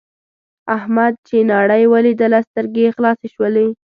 [0.77, 3.67] احمد چې نړۍ ولیدله سترګې یې خلاصې شولې.